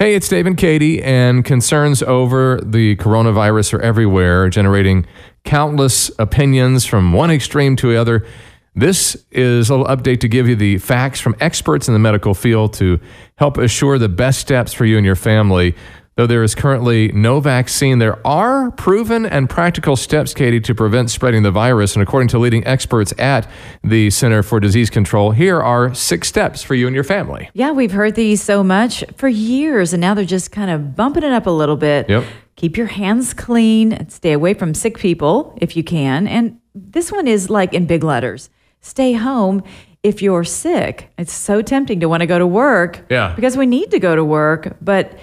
[0.00, 5.04] Hey, it's Dave and Katie, and concerns over the coronavirus are everywhere, generating
[5.42, 8.24] countless opinions from one extreme to the other.
[8.76, 12.32] This is a little update to give you the facts from experts in the medical
[12.32, 13.00] field to
[13.38, 15.74] help assure the best steps for you and your family.
[16.18, 21.12] Though there is currently no vaccine, there are proven and practical steps, Katie, to prevent
[21.12, 21.94] spreading the virus.
[21.94, 23.48] And according to leading experts at
[23.84, 27.50] the Center for Disease Control, here are six steps for you and your family.
[27.54, 31.22] Yeah, we've heard these so much for years, and now they're just kind of bumping
[31.22, 32.10] it up a little bit.
[32.10, 32.24] Yep.
[32.56, 36.26] Keep your hands clean, stay away from sick people if you can.
[36.26, 38.50] And this one is like in big letters
[38.80, 39.62] stay home
[40.02, 41.12] if you're sick.
[41.16, 43.06] It's so tempting to want to go to work.
[43.08, 43.34] Yeah.
[43.36, 45.16] Because we need to go to work, but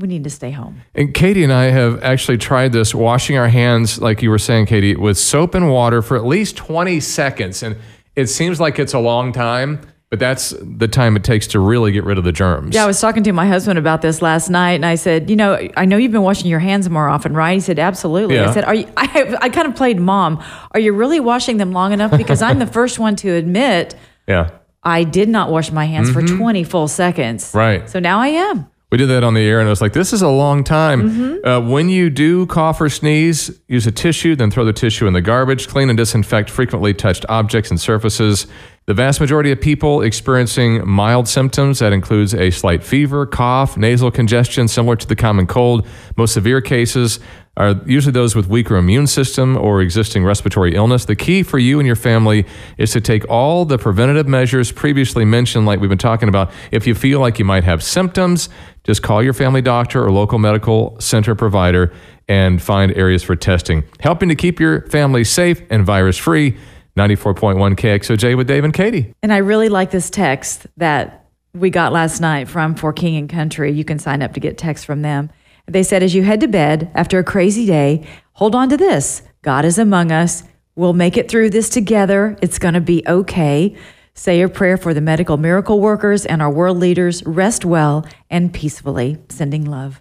[0.00, 0.80] we need to stay home.
[0.94, 4.66] And Katie and I have actually tried this, washing our hands, like you were saying,
[4.66, 7.62] Katie, with soap and water for at least 20 seconds.
[7.62, 7.76] And
[8.16, 11.92] it seems like it's a long time, but that's the time it takes to really
[11.92, 12.74] get rid of the germs.
[12.74, 15.36] Yeah, I was talking to my husband about this last night, and I said, you
[15.36, 17.54] know, I know you've been washing your hands more often, right?
[17.54, 18.34] He said, absolutely.
[18.34, 18.50] Yeah.
[18.50, 18.88] I said, are you?
[18.96, 20.42] I, I kind of played mom.
[20.72, 22.10] Are you really washing them long enough?
[22.10, 23.94] Because I'm the first one to admit
[24.26, 24.50] Yeah.
[24.82, 27.44] I did not wash my hands for 20 full seconds.
[27.48, 27.58] Mm-hmm.
[27.58, 27.90] Right.
[27.90, 28.66] So now I am.
[28.90, 31.10] We did that on the air, and I was like, this is a long time.
[31.10, 31.46] Mm-hmm.
[31.46, 35.12] Uh, when you do cough or sneeze, use a tissue, then throw the tissue in
[35.12, 35.68] the garbage.
[35.68, 38.48] Clean and disinfect frequently touched objects and surfaces.
[38.86, 44.10] The vast majority of people experiencing mild symptoms, that includes a slight fever, cough, nasal
[44.10, 45.86] congestion, similar to the common cold.
[46.16, 47.20] Most severe cases
[47.56, 51.04] are usually those with weaker immune system or existing respiratory illness.
[51.04, 52.46] The key for you and your family
[52.78, 56.50] is to take all the preventative measures previously mentioned, like we've been talking about.
[56.72, 58.48] If you feel like you might have symptoms,
[58.82, 61.92] just call your family doctor or local medical center provider
[62.28, 63.84] and find areas for testing.
[64.00, 66.56] Helping to keep your family safe and virus free.
[67.00, 69.14] 94.1 KXOJ with Dave and Katie.
[69.22, 73.28] And I really like this text that we got last night from For King and
[73.28, 73.72] Country.
[73.72, 75.30] You can sign up to get texts from them.
[75.66, 79.22] They said, as you head to bed after a crazy day, hold on to this
[79.40, 80.42] God is among us.
[80.76, 82.36] We'll make it through this together.
[82.42, 83.76] It's going to be okay.
[84.12, 87.24] Say a prayer for the medical miracle workers and our world leaders.
[87.24, 89.16] Rest well and peacefully.
[89.30, 89.98] Sending love.